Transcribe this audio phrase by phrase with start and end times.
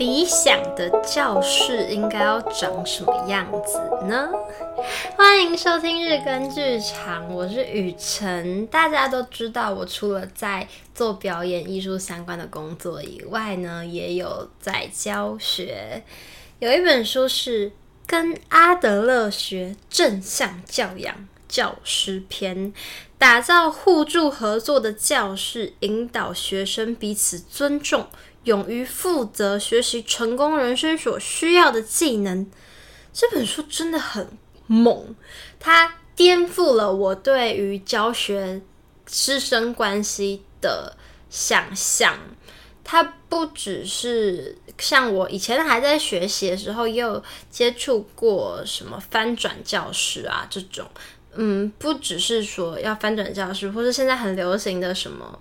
[0.00, 4.30] 理想的教室应该要长什么样子呢？
[5.14, 8.66] 欢迎收听日更剧场，我是雨辰。
[8.68, 16.02] 大家都知道，我除了在做表演艺术相关的工作以外呢，也有在教学。
[16.60, 17.70] 有一本书是
[18.06, 22.72] 跟阿德勒学正向教养教师篇，
[23.18, 28.06] 打造互助合作的教室，引导学生彼此尊重。
[28.44, 32.50] 勇于负责，学习成功人生所需要的技能。
[33.12, 34.28] 这本书真的很
[34.66, 35.14] 猛，
[35.58, 38.62] 它颠覆了我对于教学
[39.06, 40.96] 师生关系的
[41.28, 42.18] 想象。
[42.82, 50.86] 它不只是像我以前还在学习的时候，也有接触过什么翻转教室啊这种。
[51.34, 55.38] 嗯，不只是说要翻转教室，或是现在很流行的什么。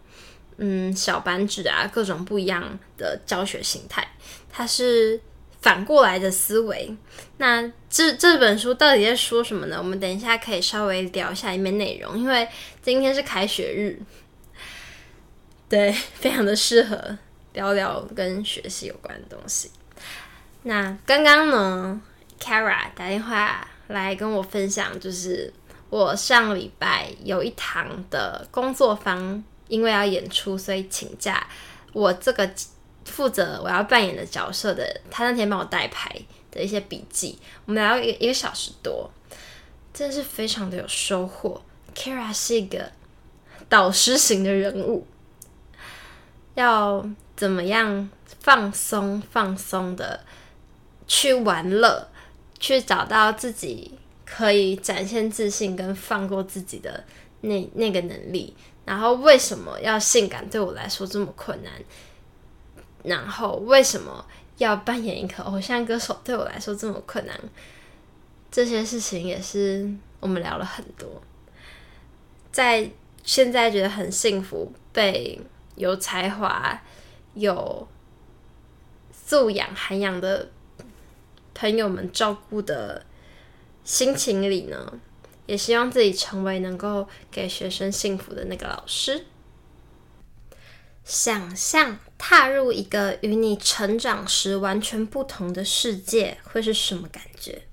[0.62, 4.06] 嗯，小班制啊，各种不一样的教学形态，
[4.50, 5.18] 它是
[5.62, 6.94] 反过来的思维。
[7.38, 9.78] 那这这本书到底在说什么呢？
[9.78, 12.46] 我们等一下可以稍微聊一下里面内容，因为
[12.82, 13.98] 今天是开学日，
[15.70, 17.18] 对，非常的适合
[17.54, 19.72] 聊聊跟学习有关的东西。
[20.64, 22.02] 那刚刚呢
[22.38, 25.54] ，Kara 打电话来跟我分享，就是
[25.90, 29.42] 我上礼拜有一堂的工作坊。
[29.70, 31.48] 因为要演出，所以请假。
[31.94, 32.48] 我这个
[33.06, 36.14] 负责我要扮演的角色的，他那天帮我带牌
[36.52, 39.10] 的一些笔记，我们聊了一一个小时多，
[39.94, 41.62] 真的是非常的有收获。
[41.96, 42.92] Kara 是一个
[43.68, 45.08] 导师型的人物，
[46.54, 48.10] 要怎么样
[48.40, 50.24] 放松放松的
[51.08, 52.08] 去玩乐，
[52.60, 57.04] 去找到自己可以展现自信跟放过自己的
[57.42, 58.56] 那那个能力。
[58.90, 61.72] 然后为什么要性感对我来说这么困难？
[63.04, 64.26] 然后为什么
[64.58, 67.40] 要扮演一个偶像歌手对我来说这么困难？
[68.50, 69.88] 这些事情也是
[70.20, 71.22] 我们聊了很多。
[72.52, 72.90] 在
[73.24, 75.40] 现在觉得很幸福，被
[75.76, 76.82] 有才华、
[77.36, 77.88] 有
[79.14, 80.50] 素养、涵养的
[81.54, 83.06] 朋友们照顾的
[83.84, 85.00] 心情里呢，
[85.50, 89.26] 也希望自己成为能够给学生幸福的那个老师。
[91.04, 97.64] 想象踏入一个与你成长时完全不同的世界，会是什么感觉？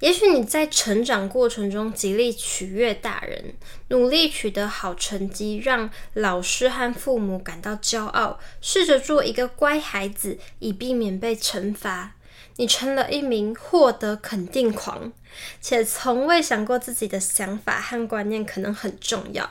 [0.00, 3.54] 也许你在成长过程中极力取悦大人，
[3.90, 12.16] 努力取得好成绩，让老师和父母感到骄傲，试着做一个乖孩子，以避免被惩罚。
[12.56, 15.12] 你成了一名获得肯定狂，
[15.60, 19.50] 且从未想过自己的想法和观念可能很重要。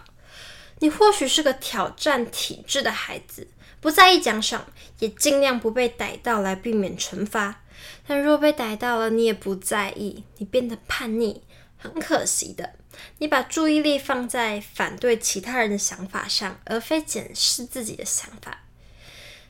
[0.80, 3.48] 你或许是个挑战体制的孩子，
[3.82, 4.66] 不在意奖赏，
[5.00, 7.64] 也尽量不被逮到来避免惩罚。
[8.08, 11.44] 但若被逮到了，你也不在意，你变得叛逆。
[11.82, 12.74] 很可惜的，
[13.20, 18.64] 你把注意力放在反对其他人的想法上，而非检视自己的想法。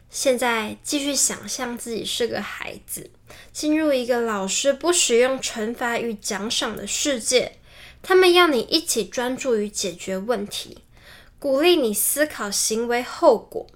[0.09, 3.11] 现在继续想象自己是个孩子，
[3.53, 7.57] 进入一个老师不使用惩罚与奖赏的世界。
[8.01, 10.79] 他们要你一起专注于解决问题，
[11.37, 13.67] 鼓励你思考行为后果。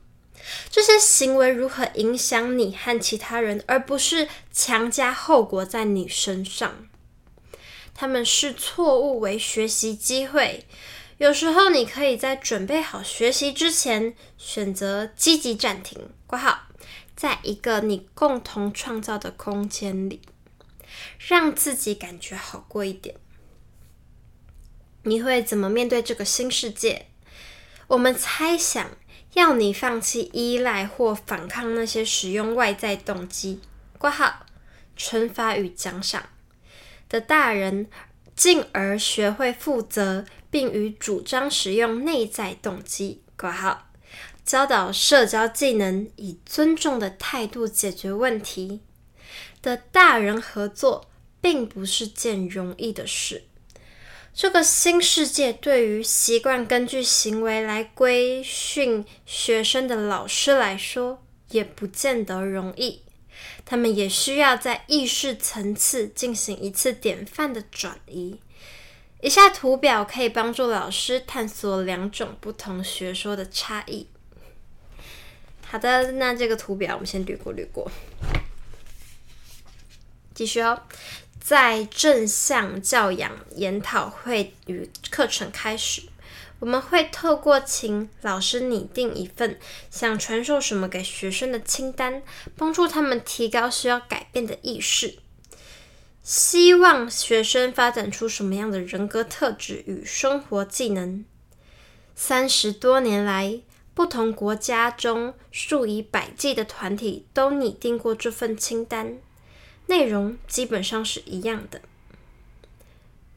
[0.70, 6.88] 这些行为如何影响你和其他人，而不是强加后果在你身上。
[7.94, 10.66] 他们视错误为学习机会。
[11.20, 16.64] 有时候，你可以在准备好学习之前，选择积极暂停，括号，
[17.16, 20.20] 在一个你共同创造的空间里，
[21.20, 23.16] 让自己感觉好过一点。
[25.04, 27.06] 你会怎么面对这个新世界？
[27.86, 28.90] 我们猜想，
[29.36, 33.62] 要你放弃依赖或反抗那些使用外在动机，
[34.00, 34.48] 括号，
[34.98, 36.30] 惩罚与奖赏
[37.08, 37.88] 的大人。
[38.36, 43.90] 进而学会负责，并与主张使用内在动机（括号），
[44.46, 48.82] 教导社交技能，以尊重的态度解决问题
[49.62, 51.10] 的大人合作，
[51.40, 53.46] 并不是件容易的事。
[54.34, 63.04] 这个新世界对于习惯根据行为来规训学生的老师来说，也不见得容易。
[63.66, 68.40] 他们也需要在意识层次进行一次典范的转移。
[69.22, 74.08] 以下图表可以帮助老师探索两种不同学说的差异。
[75.74, 77.90] 好的，那这个图表我们先略过略过。
[80.36, 80.84] 继续哦，
[81.42, 86.04] 在正向教养研讨会与课程开始，
[86.60, 89.58] 我们会透过请老师拟定一份
[89.90, 92.22] 想传授什么给学生的清单，
[92.56, 95.18] 帮助他们提高需要改变的意识。
[96.22, 101.26] 希望学生发展出什么样的人格特质与生活技能？
[102.14, 103.60] 三十多年来，
[103.94, 109.18] 不同国家中数以百计的团体都拟定过这份清单，
[109.88, 111.82] 内容基本上是一样的。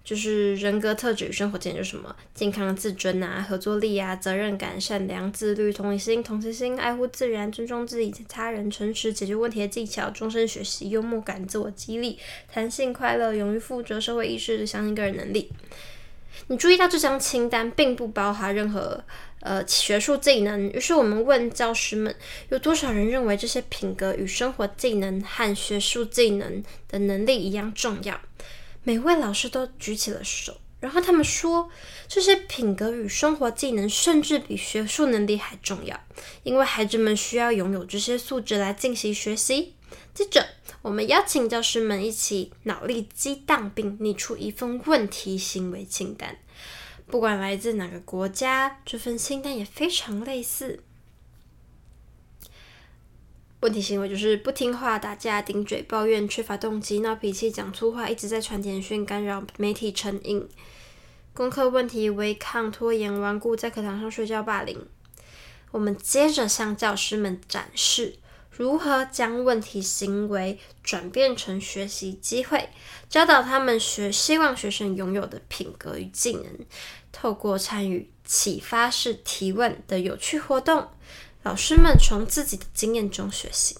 [0.02, 12.16] 就是人格特质与生活技能，就是什么健康自尊啊、合作力啊、责任感、善良、自律、同理心、同情心、爱护自然、尊重自己及、他人、诚实、解决问题的技巧、终身学习、幽默感、自我激励、
[12.48, 15.50] 弹性、快乐、勇于负责、社会意识、相信个人能力。
[16.46, 19.02] 你注意到这张清单并不包含任何
[19.46, 22.12] 呃学术技能，于是我们问教师们，
[22.48, 28.20] 有多少人认为这些品格与生活技能和学术技能的能力一样重要？
[28.82, 31.70] 每位老师都举起了手，然后他们说，
[32.08, 35.98] 这些品格与生活技能甚至比学术能力还重要，
[36.42, 39.74] 因为孩子们需要拥有这些素质来进行学习。
[40.12, 40.44] 接着，
[40.82, 46.38] 我们邀请教师们一起脑力激荡，并拟出一份问题行为清单。
[47.06, 50.82] 不管来自哪个国家，这份清单也非常类似。
[53.60, 60.48] 问题行为就是不听话、打架、顶嘴、抱怨、缺乏动机、闹脾气、讲粗话、一直在传简讯、干扰媒体成瘾。
[61.32, 64.86] 功课问题：违抗、拖延、顽固、在课堂上睡觉、霸凌。
[65.70, 68.18] 我们接着向教师们展示
[68.56, 72.70] 如何将问题行为转变成学习机会，
[73.08, 76.44] 教导他们学希望学生拥有的品格与技能。
[77.12, 80.88] 透过参与启发式提问的有趣活动。
[81.42, 83.76] 老师们从自己的经验中学习，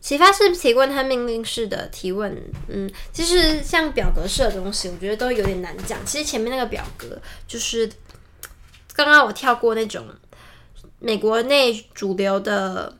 [0.00, 2.36] 启发式提问和命令式的提问，
[2.68, 6.04] 嗯，其实像表格式的东西，我觉得都有点难讲。
[6.04, 7.90] 其实前面那个表格就是
[8.92, 10.04] 刚刚我跳过那种
[10.98, 12.98] 美国内主流的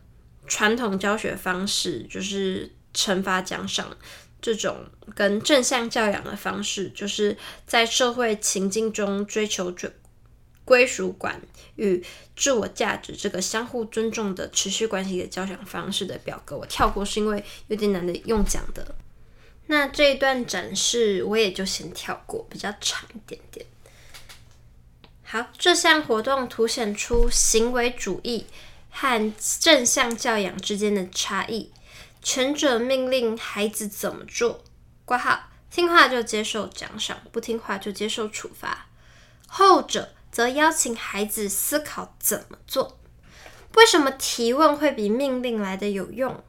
[0.51, 3.97] 传统教学方式，就是惩罚奖赏
[4.43, 9.89] 这种跟正向教养的方式，就是在社会情境中追求追。
[10.63, 11.43] 归属感
[11.75, 12.05] 与
[12.37, 18.95] 自我价值这个相互尊重的持续关系的教养方式的表格，我跳过是因为有点难的用讲的。
[19.67, 23.67] 那这一段展示我也就先跳过，比较长一点点。
[25.25, 28.47] 好，这项活动凸显出行为主义
[28.91, 31.73] 和正向教养之间的差异。
[32.23, 34.63] 前者命令孩子怎么做，
[35.05, 38.87] 括号，听话就接受奖赏，不听话就接受处罚。
[39.47, 40.15] 后者。
[40.33, 43.01] 则邀请孩子思考怎么做。
[43.75, 46.45] 为什么提问会比命令来的有用？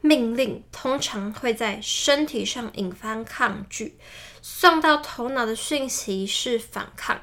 [0.00, 3.98] 命令通常会在身体上引发抗拒，
[4.40, 7.20] 送到头脑的讯息是反抗。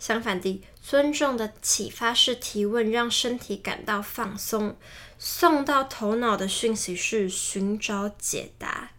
[0.00, 4.76] 相反地，尊重的启发式提问让身体感到放松，
[5.18, 8.90] 送到头脑的讯息是寻找解答。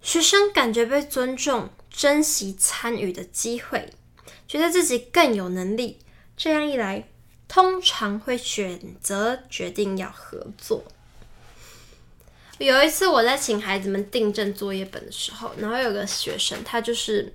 [0.00, 3.92] 学生感觉被尊重，珍惜参与的机会。
[4.48, 5.98] 觉得自己更有能力，
[6.36, 7.08] 这样一来，
[7.48, 10.84] 通常会选择决定要合作。
[12.58, 17.34] 有一次我在请孩子们订正作业本的时候，然后有个学生他就是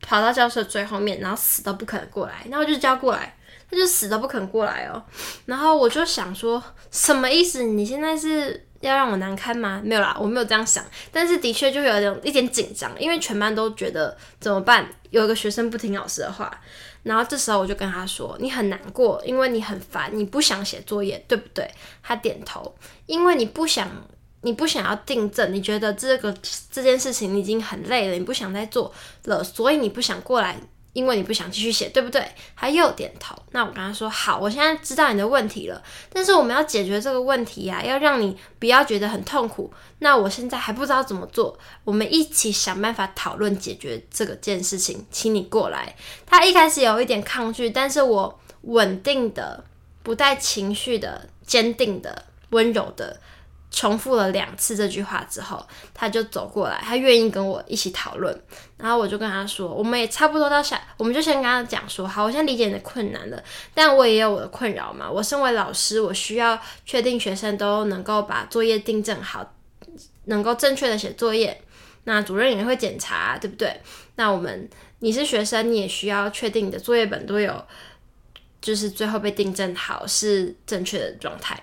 [0.00, 3.36] 跑到教室最后面，然后死都不肯过来，然后我就叫过来，
[3.70, 5.02] 他就死都不肯过来哦。
[5.46, 7.62] 然后我就想说，什么意思？
[7.62, 8.64] 你现在是？
[8.80, 9.82] 要让我难堪吗？
[9.84, 10.84] 没有啦，我没有这样想。
[11.10, 14.88] 但是的确就有点一点紧张，因为全班都觉得怎么办？
[15.10, 16.48] 有一个学生不听老师的话，
[17.02, 21.68] 然后这时候我就跟他说：“你很难过，因为你很烦，你不想写作业，对不对？”
[22.04, 22.72] 他点头，
[23.06, 23.90] 因为你不想，
[24.42, 26.34] 你不想要订正，你觉得这个
[26.70, 28.92] 这件事情你已经很累了，你不想再做
[29.24, 30.56] 了，所以你不想过来。
[30.94, 32.26] 因为你不想继续写，对不对？
[32.56, 33.36] 他又点头。
[33.52, 35.80] 那我跟他说：“好，我现在知道你的问题了。
[36.12, 39.72] 但是我们要解决这个问题呀、要让你不要觉得很痛苦。
[40.00, 45.06] 那我现在还不知道怎么做，我们一起想办法讨论解决这个件事情。
[45.12, 45.94] 请你过来。”
[46.26, 49.62] 他一开始有一点抗拒，但是我稳定的、
[50.02, 53.20] 不带情绪的、坚定的、温柔的。
[53.70, 58.42] 重复了两次这句话之后，他就走过来，他愿意跟我一起讨论。
[58.76, 63.42] 然后我就跟他说，我们也差不多到下，我们就先跟他讲说，好，我现在理解你的困难了，
[63.74, 65.10] 但我也有我的困扰嘛。
[65.10, 69.54] 我身为老师，我需要确定学生都能够把作业订正好，
[70.24, 71.60] 能够正确的写作业。
[72.04, 73.80] 那主任也会检查，对不对？
[74.14, 74.68] 那我们，
[75.00, 77.62] 你是学生，你也需要确定你的作业本都有，
[78.62, 81.62] 就是最后被订正好是正确的状态。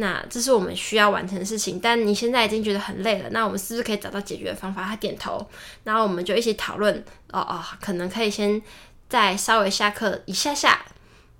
[0.00, 4.82] 那这是我们需要完成的事情，但你现在已经觉得很累了，那我们是不是可以找到解决的方法？
[4.84, 5.46] 他点头，
[5.84, 6.92] 然后我们就一起讨论，
[7.30, 8.60] 哦哦，可能可以先
[9.08, 10.84] 再稍微下课一下下，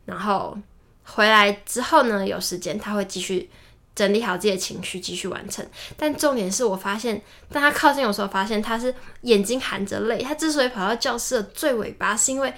[0.04, 0.56] 然后
[1.04, 3.50] 回来之后呢，有时间他会继续
[3.94, 5.66] 整理好自己的情绪，继续完成。
[5.96, 10.22] 但重点是我发现，当他靠近我时候，发现他是眼睛含着泪。
[10.22, 12.52] 他之所以跑到教室的最尾巴，是因为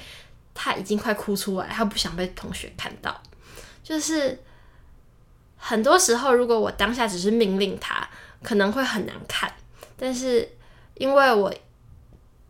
[0.53, 3.21] 他已经快哭出来，他不想被同学看到。
[3.83, 4.39] 就是
[5.65, 8.09] 很多时候，如果我当下只是命令他，
[8.43, 9.51] 可能会很难看。
[9.97, 10.57] 但是
[10.95, 11.55] 因为我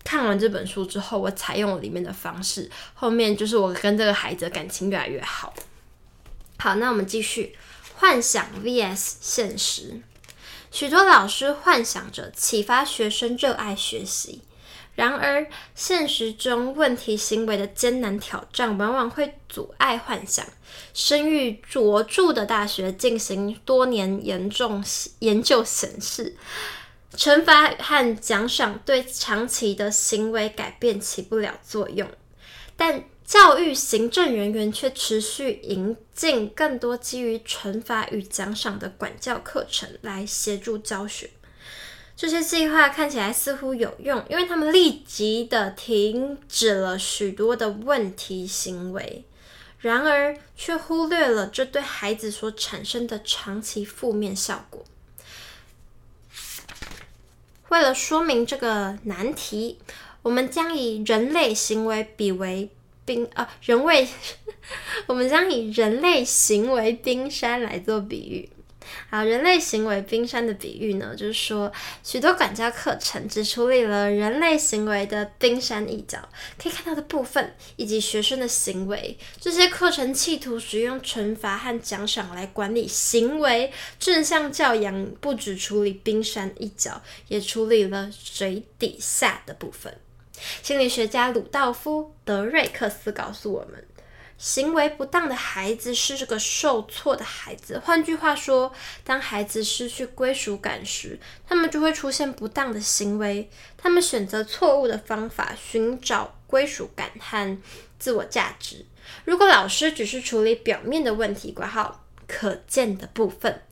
[0.02, 5.52] 看完这本书之后，我采用了里面的方式，后面就是我跟这个孩子的感情越来越好。
[6.58, 7.54] 好，那我们继续。
[7.94, 10.00] 幻想 vs 现实，
[10.72, 14.42] 许多老师幻想着启发学生热爱学习，
[14.94, 20.44] 然而现实中问题行为的艰难挑战往往会阻碍幻想。
[20.92, 24.84] 声誉卓著的大学进行多年严重
[25.20, 26.36] 研究显示，
[27.16, 32.08] 惩罚和奖赏对长期的行为改变起不了作用，
[32.76, 41.30] 但教育行政人员却持续引进更多基于惩罚与奖赏的管教课程来协助教学。
[42.22, 49.24] 这些计划看起来似乎有用，因为他们立即的停止了许多的问题行为，
[49.80, 54.84] 然而却忽略了这对孩子所产生的长期负面效果。
[57.70, 59.80] 为了说明这个难题，
[60.22, 62.70] 我们将以人类行为比为。
[63.04, 64.08] 冰啊，人为，
[65.06, 68.48] 我们将以人类行为冰山来做比喻。
[69.10, 71.72] 好，人类行为冰山的比喻呢，就是说
[72.02, 76.18] 许多管教课程只处理了人类行为的冰山一角，
[76.60, 79.16] 可以看到的部分，以及学生的行为。
[79.40, 89.94] 这些课程企图使用惩罚和奖赏来管理行为，正向教养不只处理冰山一角，也处理了水底下的部分。
[90.62, 93.84] 心理学家鲁道夫·德瑞克斯告诉我们，
[94.38, 97.78] 行为不当的孩子是这个受挫的孩子。
[97.78, 98.72] 换句话说，
[99.04, 103.48] 当孩子失去归属感时，他们就会出现不当的行为。
[103.76, 107.58] 他们选择错误的方法寻找归属感和
[107.98, 108.84] 自我价值。
[109.24, 113.62] 如果老师只是处理表面的问题，括号可见的部分，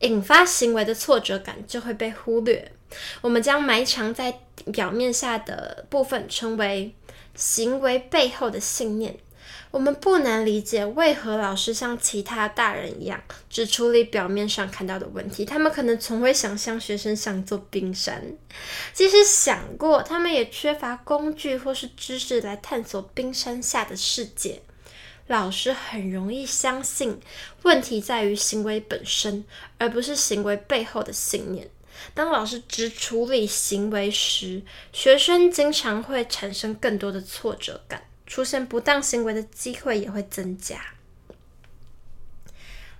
[0.00, 2.72] 引发行为的挫折感就会被忽略。
[3.20, 4.40] 我们将埋藏在
[4.72, 6.94] 表面下的部分称为
[7.34, 9.16] 行为背后的信念。
[9.76, 15.44] 我们不难理解为何老师像其他大人一样，只处理表面上看到的问题。
[15.44, 18.24] 他们可能从未想象学生像座冰山，
[18.94, 24.62] 即使想过，他们也缺乏工具或是知识来探索冰山下的世界。
[25.26, 27.20] 老师很容易相信
[27.60, 29.44] 问题在于行为本身，
[29.76, 31.68] 而不是行为背后的信念。
[32.14, 34.62] 当老师只处理行为时，
[34.94, 40.94] 学生经常会产生更多的挫折感，出现不当行为的机会也会增加。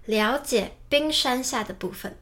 [0.05, 2.17] 了解冰山下的部分，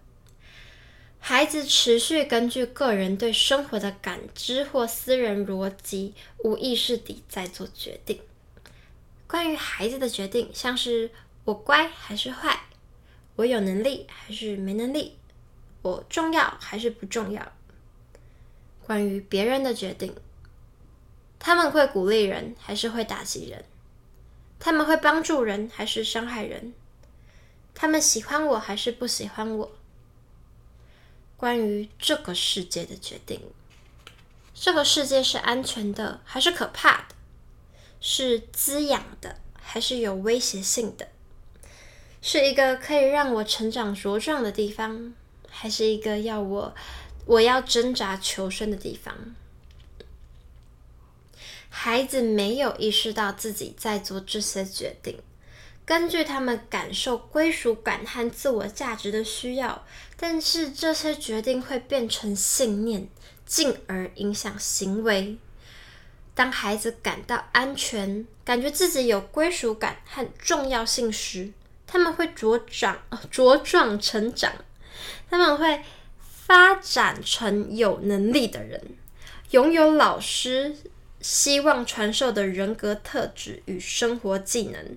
[1.20, 8.20] 孩子持续根据个人对生活的感知或私人逻辑，无意识地在做决定。
[9.26, 11.10] 关于孩子的决定，像是
[11.44, 12.64] 我乖还是坏，
[13.36, 15.18] 我有能力还是没能力。
[15.82, 17.52] 我重要还是不重要？
[18.86, 20.14] 关于别人的决定，
[21.38, 23.64] 他们会鼓励人还是会打击人？
[24.58, 26.72] 他们会帮助人还是伤害人？
[27.74, 29.72] 他们喜欢我还是不喜欢我？
[31.36, 33.40] 关于这个世界的决定，
[34.54, 37.14] 这个世界是安全的还是可怕的？
[38.00, 41.08] 是滋养的还是有威胁性的？
[42.22, 45.12] 是一个可以让我成长茁壮的地方？
[45.50, 46.74] 还是一个要我，
[47.26, 49.34] 我要挣扎求生的地方。
[51.76, 55.18] 孩子没有意识到自己在做这些决定，
[55.84, 59.84] 根据他们感受归属感和自我价值的需要，
[60.16, 63.08] 但是这些决定会变成信念，
[63.44, 65.36] 进而影响行为。
[66.32, 71.50] 当孩子感到安全，感觉自己有归属感和重要性时，
[71.88, 73.02] 他们会茁长、
[73.32, 74.52] 茁壮成长。
[75.28, 75.82] 他们会
[76.20, 78.80] 发展成有能力的人，
[79.50, 80.76] 拥有老师
[81.26, 84.94] 希望传授的人格特质与生活技能。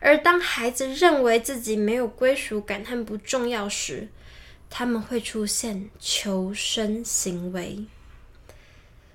[0.00, 4.08] 而当孩子认为自己没有归属感和不重要时，
[4.68, 7.84] 他们会出现求生行为。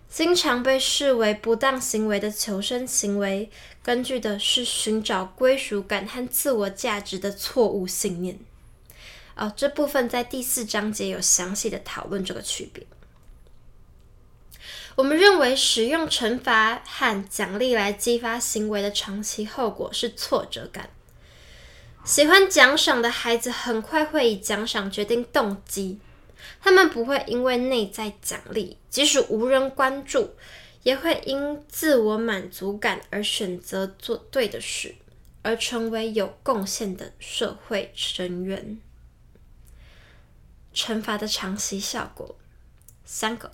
[0.07, 3.49] 经常被视为不当行为的求生行为，
[3.83, 8.39] 根据的是寻找归属感和自我价值的错误信念。
[9.35, 12.87] 哦，这部分在第四章节有详细的讨论这个区别。
[14.95, 20.89] 我们认为使用惩罚和奖励来激发行为的长期后果是挫折感。
[22.05, 25.99] 喜欢奖赏的孩子很快会以奖赏决定动机，
[26.61, 30.35] 他们不会因为内在奖励，即使无人关注，
[30.83, 34.95] 也会因自我满足感而选择做对的事，
[35.41, 38.79] 而成为有贡献的社会成员。
[40.73, 42.37] 惩罚的长期效果，
[43.03, 43.51] 三个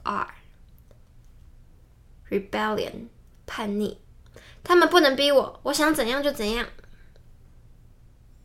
[2.31, 3.09] Rebellion，
[3.45, 3.97] 叛逆，
[4.63, 6.65] 他们不能逼我，我想怎样就怎样。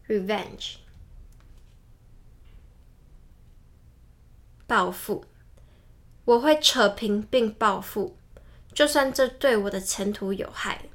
[0.08, 0.78] Revenge，
[4.66, 5.24] 报复，
[6.24, 8.16] 我会扯平并报复，
[8.74, 10.86] 就算这对我的前途有害。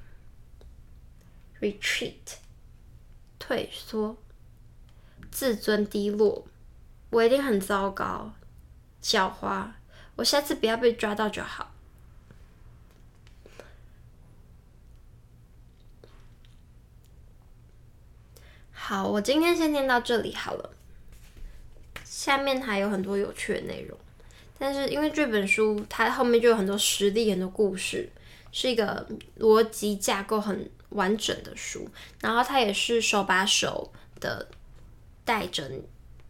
[1.62, 2.40] Retreat，
[3.40, 4.18] 退缩，
[5.32, 6.46] 自尊低落，
[7.10, 8.34] 我一定很糟糕，
[9.02, 9.72] 狡猾，
[10.18, 11.71] 我下次不要被抓到就好。
[18.92, 20.70] 好，我今天先念到这里好了。
[22.04, 23.98] 下面还有很多有趣的内容，
[24.60, 28.10] 但是因为这本书它后面就有很多实例、很多故事，
[28.52, 29.08] 是一个
[29.40, 31.88] 逻辑架构很完整的书。
[32.20, 34.46] 然后它也是手把手的
[35.24, 35.72] 带着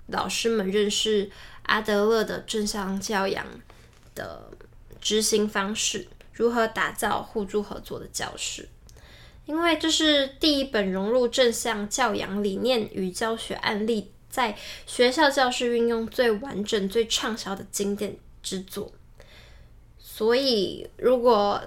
[0.06, 1.32] 老师们认识
[1.64, 3.44] 阿德勒的正向教养
[4.14, 4.52] 的
[5.02, 8.70] 执行方式，如何打造互助合作的教室。
[9.52, 18.94] 因为这是第一本融入正向教养理念与教学案例，在学校教室运用最完整、最畅销的经典之作。
[20.00, 21.62] 所以，如果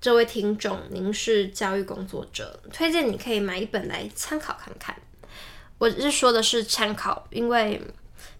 [0.00, 4.96] 这位听众您是教育工作者，推荐你可以买一本来参考看看。
[5.76, 7.78] 我是说的是参考，因为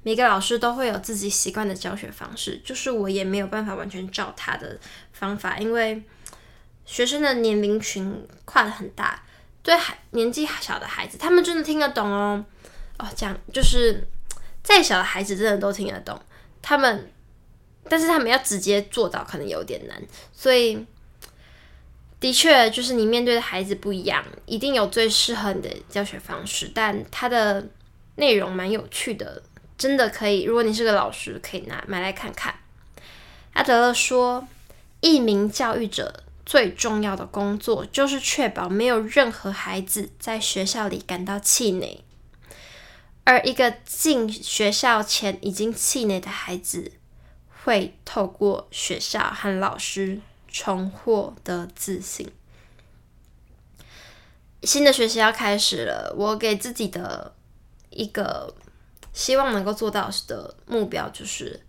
[0.03, 4.81] 每个老师都会有自己习惯的教学方式，就是我也没有办法完全照他的
[5.13, 6.03] 方法，因为。
[6.89, 9.23] 学生的年龄群跨得很大，
[9.63, 12.43] 对孩年纪小的孩子，他们真的听得懂哦。
[12.99, 14.03] 哦，这样就是
[14.65, 16.19] 再小的孩子真的都听得懂，
[16.63, 17.13] 他们，
[17.91, 20.03] 但是他们要直接做到可能有点难。
[20.33, 20.87] 所以，
[22.19, 27.69] 的确就是你面对的孩子不一样，一定有最适合你的教学方式，但它的
[28.17, 29.43] 内容蛮有趣的，
[29.77, 30.45] 真的可以。
[30.45, 32.55] 如果你是个老师，可以拿买来看看。
[33.53, 34.49] 阿德勒说，
[35.03, 36.25] 一名教育者。
[36.49, 42.03] 最重要的工作就是确保没有任何孩子在学校里感到气馁，
[43.25, 46.93] 而一个进学校前已经气馁的孩子，
[47.65, 52.33] 会透过学校和老师重获得自信。
[54.63, 57.35] 新的学习要开始了，我给自己的
[57.91, 58.55] 一个
[59.13, 61.61] 希望能够做到的目标就是。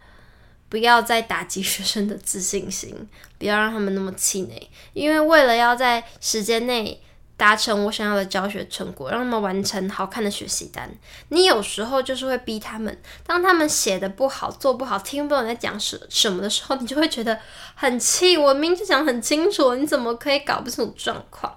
[0.70, 2.96] 不要再打击学生的自信心，
[3.38, 4.70] 不要让他们那么气馁。
[4.94, 7.02] 因为为了要在时间内
[7.36, 10.90] 达成我想要的教学成果，让他们完成好看的学习单，
[11.30, 13.02] 你有时候就是会逼他们。
[13.26, 17.40] 当他们写的不好、做不好、听不懂你在讲什什么的时候，你就会觉得
[17.76, 18.38] 很气。
[18.38, 21.52] 我明明就讲很清楚，你怎么可以搞不清楚状况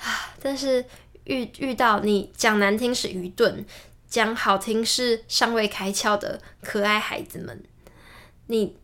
[0.00, 0.34] 啊？
[0.42, 0.84] 但是
[1.24, 3.64] 遇遇到你讲难听是愚钝，
[4.08, 7.62] 讲好听是尚未开窍的可爱孩子们。
[8.46, 8.78] 你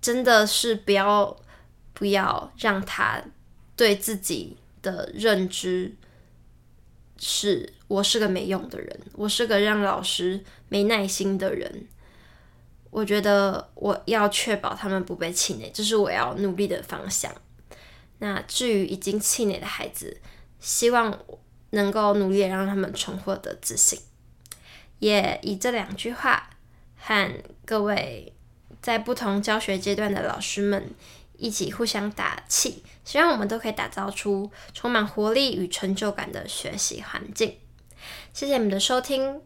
[0.00, 1.36] 真的是不要
[1.94, 3.22] 不要让他
[3.74, 5.96] 对自己的认知
[7.16, 11.88] 是我是个没用的人，我是个让老师没耐心的人。
[12.90, 17.34] 我觉得我要确保他们不被气馁，这是我要努力的方向。
[18.18, 20.20] 那至于已经气馁的孩子，
[20.60, 21.18] 希望
[21.70, 23.98] 能够努力让他们重获得自信。
[24.98, 26.50] 也以这两句话
[26.96, 28.34] 和各位。
[28.82, 30.90] 在不同教学阶段的老师们
[31.36, 37.56] 一起互相打气，希望我们都可以打造出充满活力与成就感的学习环境。
[38.32, 39.40] 谢谢你们的收听，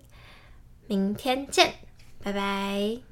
[0.87, 1.75] 明天见，
[2.23, 3.10] 拜拜。